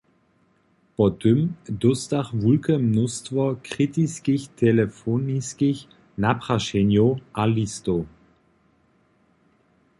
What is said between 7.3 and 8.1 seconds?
a listow.